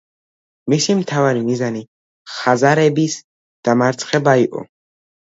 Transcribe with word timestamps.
მისი 0.73 0.95
მთავარი 1.01 1.43
მიზანი 1.51 1.85
ხაზარების 2.39 3.21
დამარცხება 3.71 4.39
იყო. 4.51 4.69